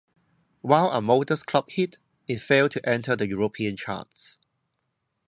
While 0.61 0.89
a 0.89 0.99
modest 0.99 1.45
club 1.45 1.69
hit, 1.69 1.99
it 2.27 2.39
failed 2.39 2.71
to 2.71 2.89
enter 2.89 3.15
the 3.15 3.27
European 3.27 3.77
charts. 3.77 4.39